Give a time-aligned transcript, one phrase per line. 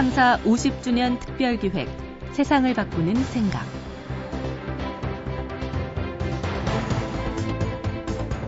[0.00, 1.86] 창사 50주년 특별기획
[2.32, 3.66] 세상을 바꾸는 생각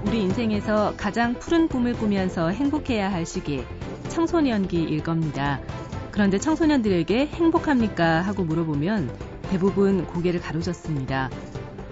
[0.06, 3.66] 우리 인생에서 가장 푸른 꿈을 꾸면서 행복해야 할 시기
[4.08, 5.60] 청소년기일 겁니다.
[6.10, 8.22] 그런데 청소년들에게 행복합니까?
[8.22, 9.14] 하고 물어보면
[9.50, 11.28] 대부분 고개를 가로젓습니다.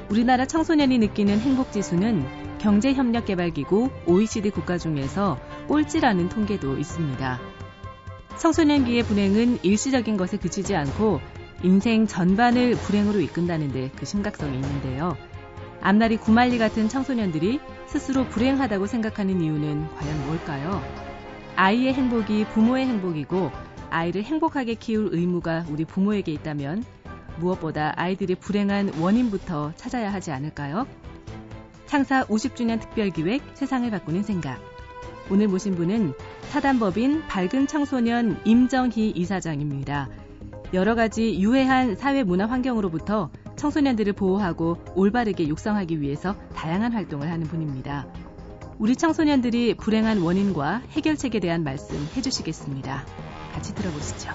[0.09, 2.25] 우리나라 청소년이 느끼는 행복 지수는
[2.61, 7.60] 경제협력개발기구 OECD 국가 중에서 꼴찌라는 통계도 있습니다.
[8.41, 11.21] 청소년기의 불행은 일시적인 것에 그치지 않고
[11.63, 15.15] 인생 전반을 불행으로 이끈다는데 그 심각성이 있는데요.
[15.83, 20.83] 앞날이 구말리 같은 청소년들이 스스로 불행하다고 생각하는 이유는 과연 뭘까요?
[21.57, 23.51] 아이의 행복이 부모의 행복이고
[23.91, 26.83] 아이를 행복하게 키울 의무가 우리 부모에게 있다면
[27.39, 30.87] 무엇보다 아이들의 불행한 원인부터 찾아야 하지 않을까요?
[31.85, 34.63] 창사 50주년 특별기획 세상을 바꾸는 생각.
[35.31, 36.15] 오늘 모신 분은
[36.51, 40.09] 사단법인 밝은 청소년 임정희 이사장입니다.
[40.75, 48.09] 여러 가지 유해한 사회 문화 환경으로부터 청소년들을 보호하고 올바르게 육성하기 위해서 다양한 활동을 하는 분입니다.
[48.81, 53.07] 우리 청소년들이 불행한 원인과 해결책에 대한 말씀 해주시겠습니다.
[53.53, 54.31] 같이 들어보시죠.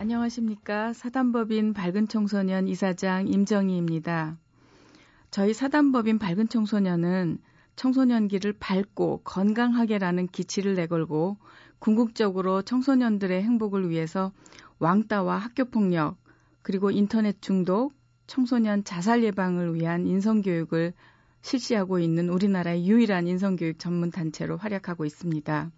[0.00, 0.92] 안녕하십니까.
[0.92, 4.38] 사단법인 밝은 청소년 이사장 임정희입니다.
[5.34, 7.38] 저희 사단법인 밝은 청소년은
[7.74, 11.38] 청소년기를 밝고 건강하게라는 기치를 내걸고
[11.80, 14.30] 궁극적으로 청소년들의 행복을 위해서
[14.78, 16.16] 왕따와 학교폭력,
[16.62, 17.94] 그리고 인터넷 중독,
[18.28, 20.92] 청소년 자살 예방을 위한 인성교육을
[21.42, 25.72] 실시하고 있는 우리나라의 유일한 인성교육 전문 단체로 활약하고 있습니다.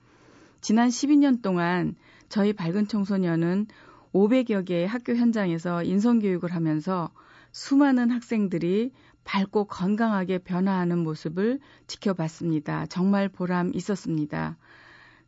[0.61, 1.95] 지난 12년 동안
[2.29, 3.69] 저희 밝은 청소년은
[4.13, 7.11] 500여 개의 학교 현장에서 인성교육을 하면서
[7.57, 8.93] 수많은 학생들이
[9.25, 12.85] 밝고 건강하게 변화하는 모습을 지켜봤습니다.
[12.85, 14.59] 정말 보람 있었습니다.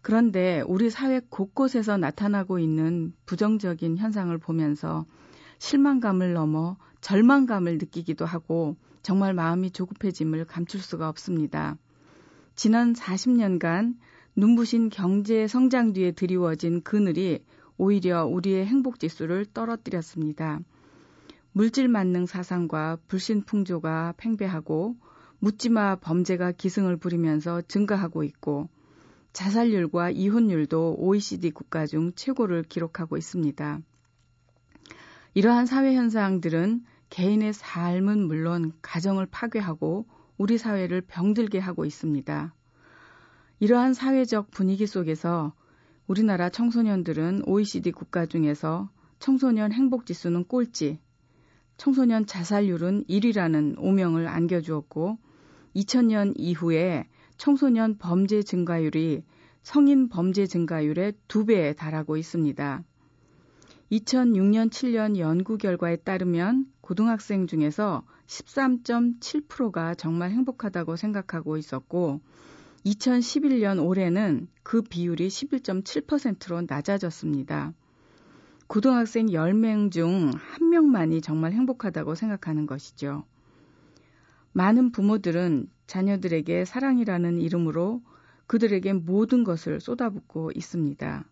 [0.02, 5.06] 그런데 우리 사회 곳곳에서 나타나고 있는 부정적인 현상을 보면서
[5.58, 11.78] 실망감을 넘어 절망감을 느끼기도 하고 정말 마음이 조급해짐을 감출 수가 없습니다.
[12.54, 13.96] 지난 40년간
[14.36, 17.42] 눈부신 경제 성장 뒤에 드리워진 그늘이
[17.78, 20.60] 오히려 우리의 행복 지수를 떨어뜨렸습니다.
[21.58, 24.94] 물질 만능 사상과 불신 풍조가 팽배하고
[25.40, 28.68] 묻지마 범죄가 기승을 부리면서 증가하고 있고
[29.32, 33.80] 자살률과 이혼율도 OECD 국가 중 최고를 기록하고 있습니다.
[35.34, 42.54] 이러한 사회 현상들은 개인의 삶은 물론 가정을 파괴하고 우리 사회를 병들게 하고 있습니다.
[43.58, 45.52] 이러한 사회적 분위기 속에서
[46.06, 51.00] 우리나라 청소년들은 OECD 국가 중에서 청소년 행복 지수는 꼴찌,
[51.78, 55.16] 청소년 자살률은 1위라는 오명을 안겨주었고
[55.76, 57.06] 2000년 이후에
[57.36, 59.22] 청소년 범죄 증가율이
[59.62, 62.82] 성인 범죄 증가율의 2배에 달하고 있습니다.
[63.92, 72.20] 2006년 7년 연구 결과에 따르면 고등학생 중에서 13.7%가 정말 행복하다고 생각하고 있었고
[72.84, 77.72] 2011년 올해는 그 비율이 11.7%로 낮아졌습니다.
[78.68, 83.24] 고등학생 10명 중 1명만이 정말 행복하다고 생각하는 것이죠.
[84.52, 88.02] 많은 부모들은 자녀들에게 사랑이라는 이름으로
[88.46, 91.24] 그들에게 모든 것을 쏟아붓고 있습니다.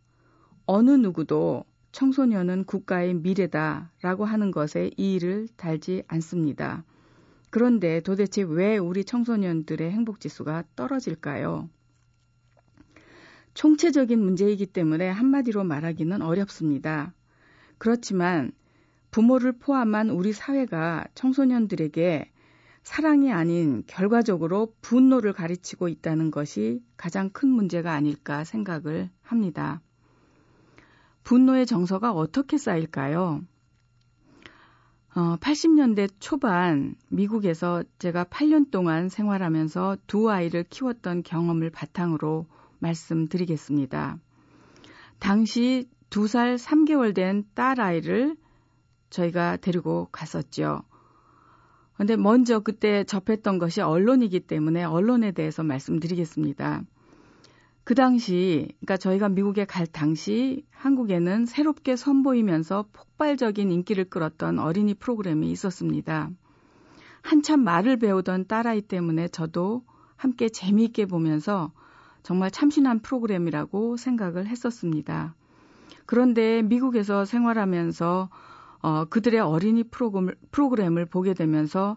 [0.64, 6.84] 어느 누구도 청소년은 국가의 미래다 라고 하는 것에 이의를 달지 않습니다.
[7.50, 11.68] 그런데 도대체 왜 우리 청소년들의 행복 지수가 떨어질까요?
[13.52, 17.12] 총체적인 문제이기 때문에 한마디로 말하기는 어렵습니다.
[17.78, 18.52] 그렇지만
[19.10, 22.30] 부모를 포함한 우리 사회가 청소년들에게
[22.82, 29.80] 사랑이 아닌 결과적으로 분노를 가르치고 있다는 것이 가장 큰 문제가 아닐까 생각을 합니다.
[31.24, 33.42] 분노의 정서가 어떻게 쌓일까요?
[35.16, 42.46] 어, 80년대 초반 미국에서 제가 8년 동안 생활하면서 두 아이를 키웠던 경험을 바탕으로
[42.78, 44.18] 말씀드리겠습니다.
[45.18, 48.36] 당시 2살 3개월 된 딸 아이를
[49.10, 50.82] 저희가 데리고 갔었죠.
[51.96, 56.82] 근데 먼저 그때 접했던 것이 언론이기 때문에 언론에 대해서 말씀드리겠습니다.
[57.84, 65.50] 그 당시, 그러니까 저희가 미국에 갈 당시 한국에는 새롭게 선보이면서 폭발적인 인기를 끌었던 어린이 프로그램이
[65.52, 66.30] 있었습니다.
[67.22, 69.84] 한참 말을 배우던 딸아이 때문에 저도
[70.16, 71.72] 함께 재미있게 보면서
[72.22, 75.34] 정말 참신한 프로그램이라고 생각을 했었습니다.
[76.06, 78.28] 그런데 미국에서 생활하면서
[78.82, 81.96] 어, 그들의 어린이 프로그램을, 프로그램을 보게 되면서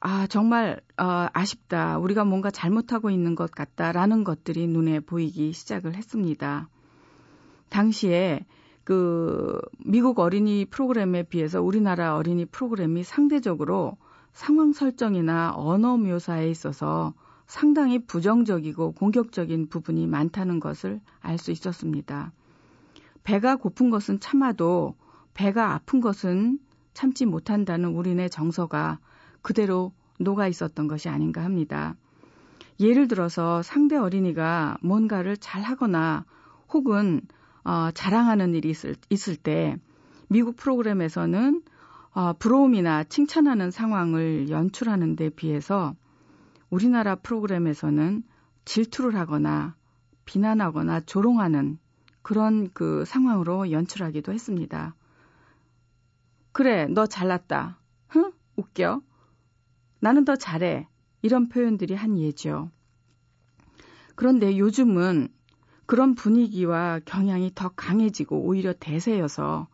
[0.00, 1.98] 아, 정말 어, 아쉽다.
[1.98, 6.68] 우리가 뭔가 잘못하고 있는 것 같다라는 것들이 눈에 보이기 시작을 했습니다.
[7.68, 8.46] 당시에
[8.84, 13.96] 그 미국 어린이 프로그램에 비해서 우리나라 어린이 프로그램이 상대적으로
[14.32, 17.12] 상황 설정이나 언어 묘사에 있어서
[17.46, 22.32] 상당히 부정적이고 공격적인 부분이 많다는 것을 알 수 있었습니다.
[23.24, 24.94] 배가 고픈 것은 참아도
[25.34, 26.58] 배가 아픈 것은
[26.94, 28.98] 참지 못한다는 우리네 정서가
[29.42, 31.96] 그대로 녹아 있었던 것이 아닌가 합니다.
[32.78, 36.24] 예를 들어서 상대 어린이가 뭔가를 잘 하거나
[36.72, 37.20] 혹은
[37.64, 39.76] 어, 자랑하는 일이 있을, 있을 때
[40.28, 41.62] 미국 프로그램에서는
[42.12, 45.94] 어, 부러움이나 칭찬하는 상황을 연출하는 데 비해서
[46.70, 48.22] 우리나라 프로그램에서는
[48.64, 49.74] 질투를 하거나
[50.24, 51.78] 비난하거나 조롱하는
[52.22, 54.94] 그런 그 상황으로 연출하기도 했습니다.
[56.52, 57.78] 그래, 너 잘났다.
[58.08, 58.32] 흥?
[58.56, 59.02] 웃겨.
[60.00, 60.88] 나는 더 잘해.
[61.22, 62.70] 이런 표현들이 한 예죠.
[64.14, 65.28] 그런데 요즘은
[65.86, 69.68] 그런 분위기와 경향이 더 강해지고 오히려 대세여서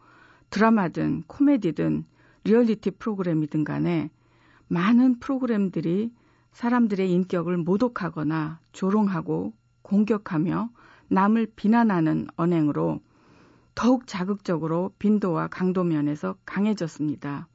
[0.51, 2.05] 드라마든 코미디든
[2.45, 4.11] 리얼리티 프로그램이든 간에
[4.69, 6.13] 많은 프로그램들이
[6.53, 9.53] 사람들의 인격을 모독하거나 조롱하고
[9.83, 10.71] 공격하며
[11.09, 13.01] 남을 비난하는 언행으로
[13.75, 17.49] 더욱 자극적으로 빈도와 강도 면에서 강해졌습니다.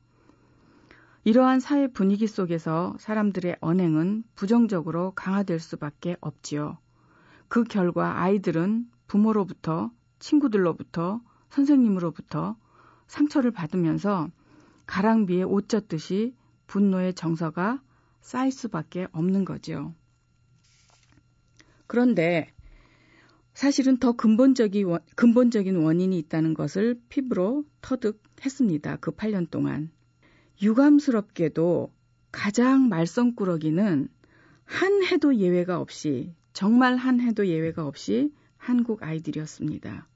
[1.23, 6.77] 이러한 사회 분위기 속에서 사람들의 언행은 부정적으로 강화될 수밖에 없지요.
[7.47, 12.55] 그 결과 아이들은 부모로부터, 친구들로부터, 선생님으로부터
[13.07, 14.29] 상처를 받으면서
[14.85, 16.33] 가랑비에 옷 젖듯이
[16.67, 17.81] 분노의 정서가
[18.21, 19.93] 쌓일 수밖에 없는 거죠.
[21.87, 22.53] 그런데
[23.53, 28.97] 사실은 더 근본적인, 근본적인 원인이 있다는 것을 피부로 터득했습니다.
[28.97, 29.91] 그 8년 동안.
[30.61, 31.91] 유감스럽게도
[32.31, 34.07] 가장 말썽꾸러기는
[34.63, 40.07] 한 해도 예외가 없이 정말 한 해도 예외가 없이 한국 아이들이었습니다.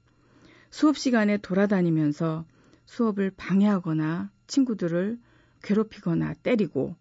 [0.70, 2.46] 수업 시간에 돌아다니면서
[2.86, 5.18] 수업을 방해하거나 친구들을
[5.62, 6.96] 괴롭히거나 때리고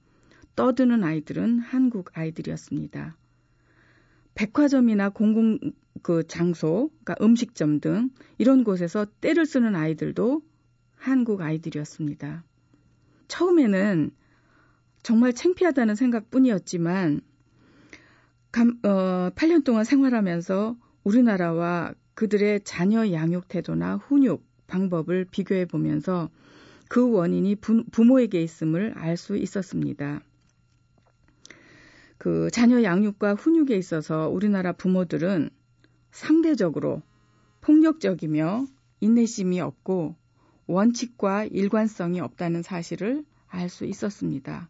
[0.56, 3.16] 떠드는 아이들은 한국 아이들이었습니다.
[4.36, 5.60] 백화점이나 공공
[6.02, 10.42] 그 장소, 그러니까 음식점 등 이런 곳에서 때를 쓰는 아이들도
[10.96, 12.44] 한국 아이들이었습니다.
[13.28, 14.12] 처음에는
[15.02, 17.22] 정말 창피하다는 생각뿐이었지만
[18.52, 26.30] 감, 어, 8년 동안 생활하면서 우리나라와 그들의 자녀 양육 태도나 훈육 방법을 비교해 보면서
[26.88, 30.22] 그 원인이 부, 부모에게 있음을 알 수 있었습니다.
[32.26, 35.52] 그 자녀 양육과 훈육에 있어서 우리나라 부모들은
[36.10, 37.04] 상대적으로
[37.62, 38.66] 폭력적이며
[39.00, 40.16] 인내심이 없고
[40.66, 44.70] 원칙과 일관성이 없다는 사실을 알 수 있었습니다.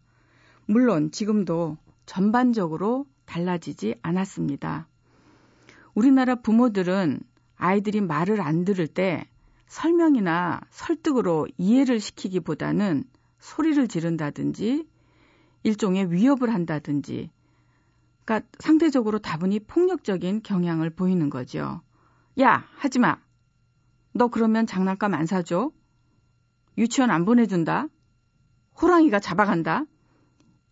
[0.65, 4.89] 물론 지금도 전반적으로 달라지지 않았습니다.
[5.93, 7.21] 우리나라 부모들은
[7.55, 9.25] 아이들이 말을 안 들을 때
[9.67, 13.05] 설명이나 설득으로 이해를 시키기보다는
[13.39, 14.89] 소리를 지른다든지
[15.63, 17.29] 일종의 위협을 한다든지
[18.25, 21.81] 그러니까 상대적으로 다분히 폭력적인 경향을 보이는 거죠.
[22.39, 23.19] 야, 하지 마.
[24.13, 25.71] 너 그러면 장난감 안 사줘?
[26.77, 27.87] 유치원 안 보내준다?
[28.81, 29.85] 호랑이가 잡아간다?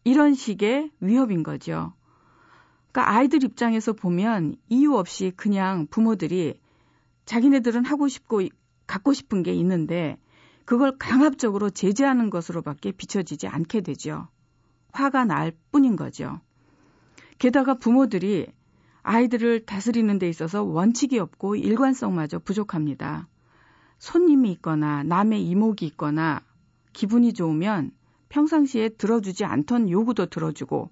[0.03, 1.93] 이런 식의 위협인 거죠.
[2.91, 6.59] 그러니까 아이들 입장에서 보면 이유 없이 그냥 부모들이
[7.25, 8.41] 자기네들은 하고 싶고
[8.85, 10.17] 갖고 싶은 게 있는데
[10.65, 14.27] 그걸 강압적으로 제재하는 것으로밖에 비춰지지 않게 되죠.
[14.91, 16.41] 화가 날 뿐인 거죠.
[17.43, 18.47] 게다가 부모들이
[19.01, 23.27] 아이들을 다스리는 데 있어서 원칙이 없고 일관성마저 부족합니다.
[23.99, 26.41] 손님이 있거나 남의 이목이 있거나
[26.93, 27.91] 기분이 좋으면
[28.29, 30.89] 평상시에 들어주지 않던 요구도 들어주고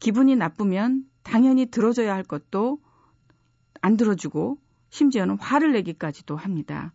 [0.00, 2.80] 기분이 나쁘면 당연히 들어줘야 할 것도
[3.80, 4.58] 안 들어주고
[4.88, 6.92] 심지어는 화를 내기까지도 합니다.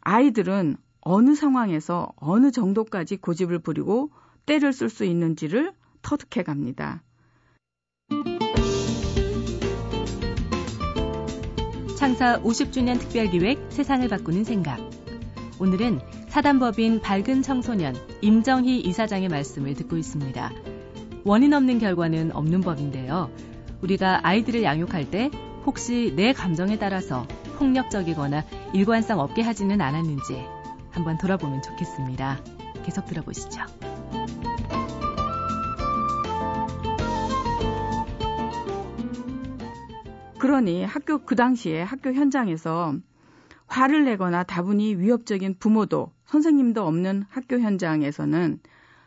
[0.00, 4.10] 아이들은 어느 상황에서 어느 정도까지 고집을 부리고
[4.44, 7.04] 때를 쓸 수 있는지를 터득해 갑니다.
[12.02, 14.80] 창사 50주년 특별기획 세상을 바꾸는 생각.
[15.60, 20.50] 오늘은 사단법인 밝은 청소년 임정희 이사장의 말씀을 듣고 있습니다.
[21.22, 23.30] 원인 없는 결과는 없는 법인데요.
[23.82, 25.30] 우리가 아이들을 양육할 때
[25.64, 27.24] 혹시 내 감정에 따라서
[27.58, 30.44] 폭력적이거나 일관성 없게 하지는 않았는지
[30.90, 32.40] 한번 돌아보면 좋겠습니다.
[32.84, 33.60] 계속 들어보시죠.
[40.52, 42.94] 그러니 학교 그 당시에 학교 현장에서
[43.68, 48.60] 화를 내거나 다분히 위협적인 부모도 선생님도 없는 학교 현장에서는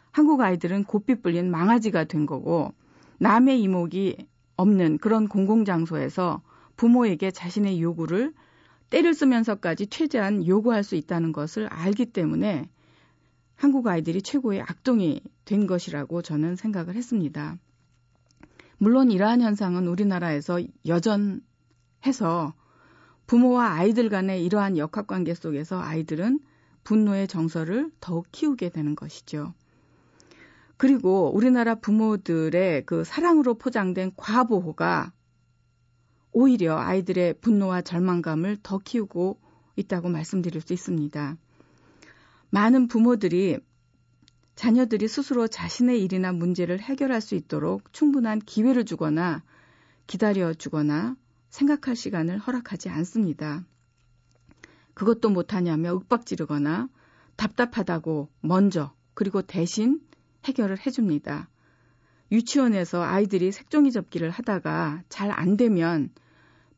[0.10, 0.86] 한국 아이들은
[1.22, 2.74] 불린 망아지가 된 거고
[3.20, 4.26] 남의 이목이
[4.58, 6.42] 없는 그런 공공장소에서
[6.78, 8.34] 부모에게 자신의 요구를
[8.90, 12.68] 때를 쓰면서까지 최대한 요구할 수 있다는 것을 알기 때문에
[13.56, 17.60] 한국 아이들이 최고의 악동이 된 것이라고 저는 생각을 했습니다.
[18.78, 22.54] 물론 이러한 현상은 우리나라에서 여전해서
[23.28, 26.40] 부모와 아이들 간의 이러한 역학 관계 속에서 아이들은
[26.84, 29.54] 분노의 정서를 더욱 키우게 되는 것이죠.
[30.78, 35.14] 그리고 우리나라 부모들의 그 사랑으로 포장된 과보호가
[36.32, 39.40] 오히려 아이들의 분노와 절망감을 더 키우고
[39.78, 41.38] 있다고 말씀드릴 수 있습니다.
[42.50, 43.60] 많은 부모들이
[44.56, 49.44] 자녀들이 스스로 자신의 일이나 문제를 해결할 수 있도록 충분한 기회를 주거나
[50.08, 51.18] 기다려 주거나
[51.50, 53.66] 생각할 시간을 허락하지 않습니다.
[54.94, 56.90] 그것도 못하냐며 윽박지르거나
[57.36, 60.00] 답답하다고 먼저 그리고 대신
[60.46, 61.50] 해결을 해줍니다.
[62.32, 66.10] 유치원에서 아이들이 색종이 접기를 하다가 잘 안 되면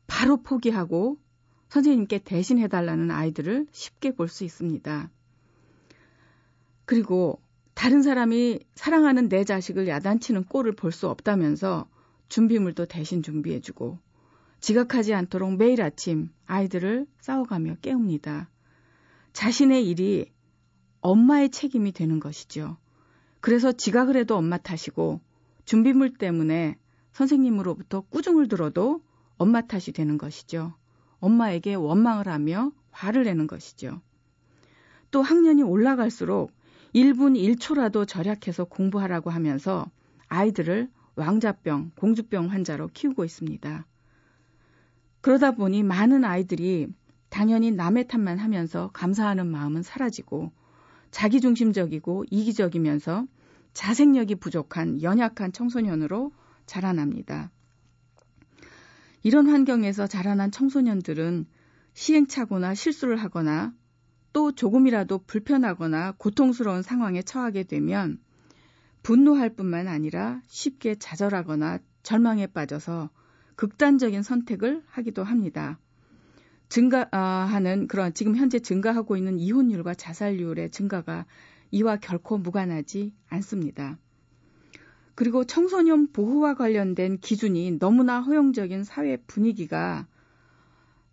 [0.06, 1.18] 바로 포기하고
[1.68, 5.10] 선생님께 대신 해달라는 아이들을 쉽게 볼 수 있습니다.
[6.86, 7.40] 그리고
[7.78, 11.88] 다른 사람이 사랑하는 내 자식을 야단치는 꼴을 볼 수 없다면서
[12.28, 14.00] 준비물도 대신 준비해주고
[14.58, 18.50] 지각하지 않도록 매일 아침 아이들을 싸워가며 깨웁니다.
[19.32, 20.32] 자신의 일이
[21.02, 22.78] 엄마의 책임이 되는 것이죠.
[23.38, 25.20] 그래서 지각을 해도 엄마 탓이고
[25.64, 26.76] 준비물 때문에
[27.12, 29.04] 선생님으로부터 꾸중을 들어도
[29.36, 30.74] 엄마 탓이 되는 것이죠.
[31.20, 34.00] 엄마에게 원망을 하며 화를 내는 것이죠.
[35.12, 36.57] 또 학년이 올라갈수록
[36.94, 39.90] 1분 1초라도 절약해서 공부하라고 하면서
[40.28, 43.86] 아이들을 왕자병, 공주병 환자로 키우고 있습니다.
[45.20, 46.88] 그러다 보니 많은 아이들이
[47.28, 50.52] 당연히 남의 탓만 하면서 감사하는 마음은 사라지고
[51.10, 53.26] 자기중심적이고 이기적이면서
[53.72, 56.32] 자생력이 부족한 연약한 청소년으로
[56.66, 57.50] 자라납니다.
[59.22, 61.46] 이런 환경에서 자라난 청소년들은
[61.94, 63.74] 시행착오나 실수를 하거나
[64.32, 68.18] 또 조금이라도 불편하거나 고통스러운 상황에 처하게 되면
[69.02, 73.10] 분노할 뿐만 아니라 쉽게 좌절하거나 절망에 빠져서
[73.56, 75.78] 극단적인 선택을 하기도 합니다.
[76.68, 81.24] 증가하는 그런 지금 현재 증가하고 있는 이혼율과 자살률의 증가가
[81.70, 83.98] 이와 결코 무관하지 않습니다.
[85.14, 90.06] 그리고 청소년 보호와 관련된 기준이 너무나 허용적인 사회 분위기가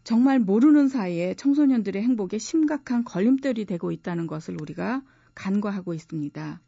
[0.06, 5.02] 정말 모르는 사이에 청소년들의 행복에 심각한 걸림돌이 되고 있다는 것을 우리가
[5.34, 6.62] 간과하고 있습니다.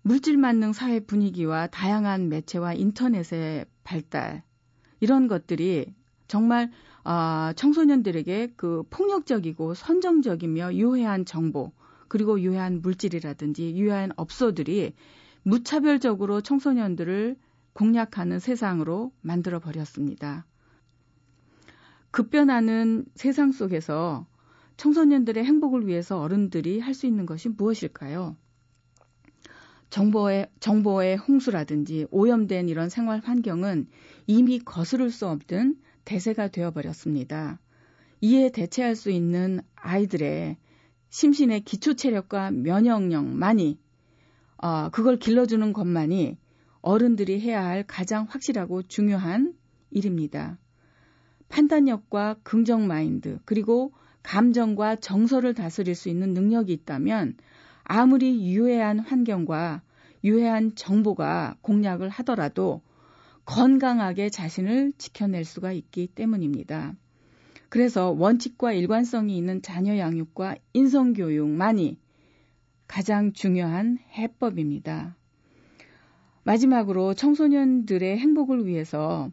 [0.00, 4.42] 물질 만능 사회 분위기와 다양한 매체와 인터넷의 발달
[5.00, 5.94] 이런 것들이
[6.26, 6.70] 정말
[7.04, 11.70] 어, 청소년들에게 그 폭력적이고 선정적이며 유해한 정보
[12.08, 14.94] 그리고 유해한 물질이라든지 유해한 업소들이
[15.42, 17.36] 무차별적으로 청소년들을
[17.74, 20.46] 공략하는 세상으로 만들어 버렸습니다.
[22.14, 24.24] 급변하는 세상 속에서
[24.76, 28.36] 청소년들의 행복을 위해서 어른들이 할 수 있는 것이 무엇일까요?
[29.90, 33.88] 정보의, 정보의 홍수라든지 오염된 이런 생활 환경은
[34.28, 37.58] 이미 거스를 수 없는 대세가 되어버렸습니다.
[38.20, 40.56] 이에 대체할 수 있는 아이들의
[41.10, 43.76] 심신의 기초 체력과 면역력만이
[44.58, 46.38] 어, 그걸 길러주는 것만이
[46.80, 49.54] 어른들이 해야 할 가장 확실하고 중요한
[49.90, 50.58] 일입니다.
[51.54, 53.92] 판단력과 긍정 마인드, 그리고
[54.24, 57.36] 감정과 정서를 다스릴 수 있는 능력이 있다면
[57.84, 59.82] 아무리 유해한 환경과
[60.24, 62.82] 유해한 정보가 공략을 하더라도
[63.44, 66.96] 건강하게 자신을 지켜낼 수가 있기 때문입니다.
[67.68, 71.98] 그래서 원칙과 일관성이 있는 자녀 양육과 인성 교육만이
[72.88, 75.16] 가장 중요한 해법입니다.
[76.42, 79.30] 마지막으로 청소년들의 행복을 위해서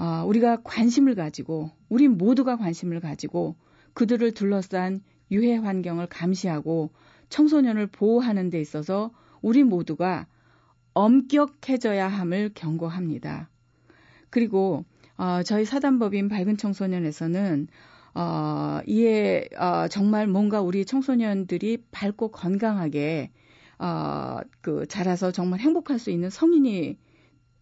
[0.00, 3.54] 어, 우리가 관심을 가지고 우리 모두가 관심을 가지고
[3.92, 6.90] 그들을 둘러싼 유해 환경을 감시하고
[7.28, 9.10] 청소년을 보호하는 데 있어서
[9.42, 10.26] 우리 모두가
[10.94, 13.50] 엄격해져야 함을 경고합니다.
[14.30, 14.86] 그리고
[15.18, 17.68] 어, 저희 사단법인 밝은 청소년에서는
[18.14, 23.32] 어, 이에 어, 정말 뭔가 우리 청소년들이 밝고 건강하게
[23.78, 26.96] 어, 그 자라서 정말 행복할 수 있는 성인이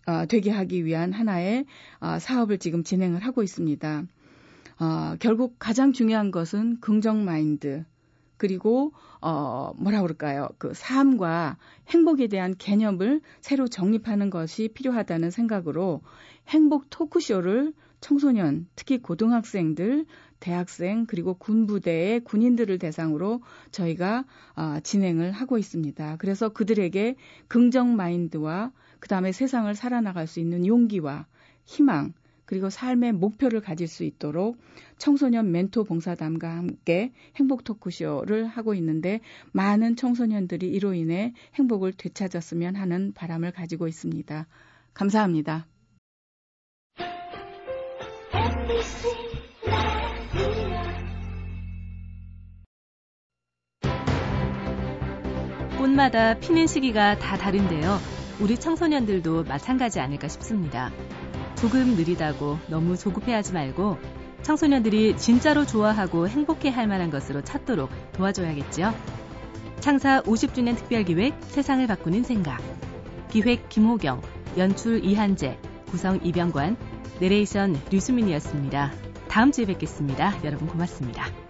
[0.08, 1.66] 어, 되게 하기 위한 하나의
[2.00, 4.04] 어, 사업을 지금 진행을 하고 있습니다.
[4.80, 7.84] 어, 결국 가장 중요한 것은 긍정 마인드
[8.38, 10.48] 그리고 어 뭐라 그럴까요?
[10.58, 16.00] 그 삶과 행복에 대한 개념을 새로 정립하는 것이 필요하다는 생각으로
[16.46, 20.06] 행복 토크쇼를 청소년, 특히 고등학생들,
[20.38, 24.24] 대학생 그리고 군부대의 군인들을 대상으로 저희가
[24.56, 26.16] 어, 진행을 하고 있습니다.
[26.18, 27.16] 그래서 그들에게
[27.48, 31.26] 긍정 마인드와 그 다음에 세상을 살아나갈 수 있는 용기와
[31.64, 32.12] 희망
[32.48, 34.56] 그리고 삶의 목표를 가질 수 있도록
[34.96, 39.20] 청소년 멘토 봉사담과 함께 행복 토크쇼를 하고 있는데
[39.52, 44.46] 많은 청소년들이 이로 인해 행복을 되찾았으면 하는 바람을 가지고 있습니다.
[44.94, 45.66] 감사합니다.
[55.76, 58.17] 꽃마다 피는 시기가 다 다른데요.
[58.40, 60.92] 우리 청소년들도 마찬가지 아닐까 싶습니다.
[61.56, 63.98] 조금 느리다고 너무 조급해하지 말고
[64.42, 68.94] 청소년들이 진짜로 좋아하고 행복해 할 만한 것으로 찾도록 도와줘야겠죠.
[69.80, 72.60] 창사 50주년 특별기획 세상을 바꾸는 생각.
[73.30, 74.22] 기획 김호경,
[74.56, 75.58] 연출 이한재,
[75.90, 76.76] 구성 이병관,
[77.20, 78.92] 내레이션 류수민이었습니다.
[79.28, 80.32] 다음 주에 뵙겠습니다.
[80.44, 81.47] 여러분 고맙습니다.